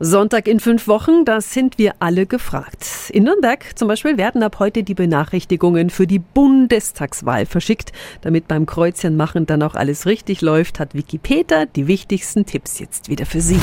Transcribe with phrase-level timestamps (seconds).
[0.00, 2.84] Sonntag in fünf Wochen, da sind wir alle gefragt.
[3.10, 7.92] In Nürnberg zum Beispiel werden ab heute die Benachrichtigungen für die Bundestagswahl verschickt.
[8.20, 13.08] Damit beim Kreuzchen machen dann auch alles richtig läuft, hat Wikipedia die wichtigsten Tipps jetzt
[13.08, 13.60] wieder für Sie.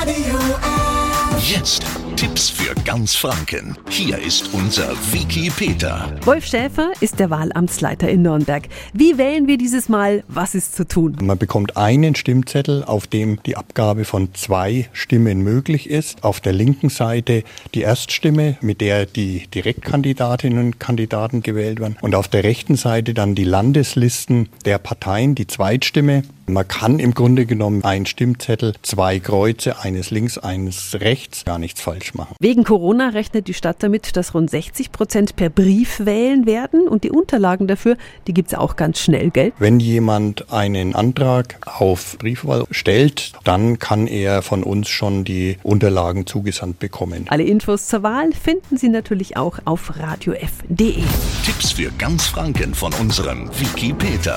[0.00, 0.83] Radio
[1.46, 1.84] Jetzt
[2.16, 3.76] Tipps für ganz Franken.
[3.90, 6.10] Hier ist unser Wiki Peter.
[6.24, 8.66] Wolf Schäfer ist der Wahlamtsleiter in Nürnberg.
[8.94, 10.24] Wie wählen wir dieses Mal?
[10.28, 11.18] Was ist zu tun?
[11.20, 16.24] Man bekommt einen Stimmzettel, auf dem die Abgabe von zwei Stimmen möglich ist.
[16.24, 21.98] Auf der linken Seite die Erststimme, mit der die Direktkandidatinnen und Kandidaten gewählt werden.
[22.00, 26.22] Und auf der rechten Seite dann die Landeslisten der Parteien, die Zweitstimme.
[26.46, 31.80] Man kann im Grunde genommen einen Stimmzettel, zwei Kreuze, eines links, eines rechts, gar nichts
[31.80, 32.36] falsch machen.
[32.38, 37.04] Wegen Corona rechnet die Stadt damit, dass rund 60 Prozent per Brief wählen werden und
[37.04, 39.52] die Unterlagen dafür, die gibt's auch ganz schnell, gell?
[39.58, 46.26] Wenn jemand einen Antrag auf Briefwahl stellt, dann kann er von uns schon die Unterlagen
[46.26, 47.24] zugesandt bekommen.
[47.28, 51.02] Alle Infos zur Wahl finden Sie natürlich auch auf radiof.de.
[51.44, 54.36] Tipps für ganz Franken von unserem Wiki Peter.